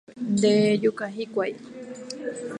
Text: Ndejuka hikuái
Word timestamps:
Ndejuka 0.33 1.03
hikuái 1.15 1.53